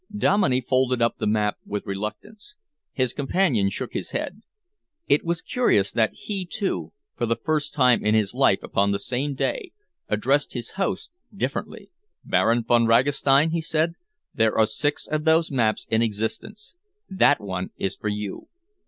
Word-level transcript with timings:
Dominey 0.17 0.61
folded 0.61 0.99
up 0.99 1.19
the 1.19 1.27
map 1.27 1.57
with 1.63 1.85
reluctance. 1.85 2.55
His 2.91 3.13
companion 3.13 3.69
shook 3.69 3.93
his 3.93 4.09
head. 4.09 4.41
It 5.07 5.23
was 5.23 5.43
curious 5.43 5.91
that 5.91 6.11
he, 6.15 6.43
too, 6.43 6.91
for 7.15 7.27
the 7.27 7.35
first 7.35 7.75
time 7.75 8.03
in 8.03 8.15
his 8.15 8.33
life 8.33 8.63
upon 8.63 8.89
the 8.89 8.97
same 8.97 9.35
day, 9.35 9.73
addressed 10.07 10.53
his 10.53 10.71
host 10.71 11.11
differently. 11.31 11.91
"Baron 12.25 12.63
Von 12.63 12.87
Ragastein," 12.87 13.51
he 13.51 13.61
said, 13.61 13.93
"there 14.33 14.57
are 14.57 14.65
six 14.65 15.05
of 15.05 15.23
those 15.23 15.51
maps 15.51 15.85
in 15.91 16.01
existence. 16.01 16.75
That 17.07 17.39
one 17.39 17.69
is 17.77 17.95
for 17.95 18.07
you. 18.09 18.47